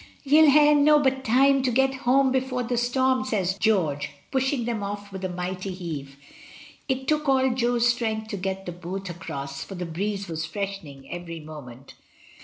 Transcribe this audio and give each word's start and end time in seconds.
"Ye'll 0.23 0.49
ha'e 0.49 0.73
nobbut 0.73 1.23
time 1.23 1.61
to 1.61 1.69
get 1.69 1.93
hoam 1.93 2.31
before 2.31 2.63
the 2.63 2.75
storm," 2.75 3.23
says 3.23 3.55
George, 3.59 4.09
pushing 4.31 4.65
them 4.65 4.79
oif 4.79 5.11
with 5.11 5.23
a 5.23 5.29
mighty 5.29 5.69
heave. 5.71 6.17
It 6.89 7.07
took 7.07 7.29
all 7.29 7.51
Jo's 7.53 7.87
strength 7.89 8.29
to 8.29 8.37
get 8.37 8.65
the 8.65 8.71
boat 8.71 9.11
across, 9.11 9.63
for 9.63 9.75
the 9.75 9.85
breeze 9.85 10.27
was 10.27 10.43
freshening 10.43 11.07
every 11.11 11.39
moment. 11.39 11.93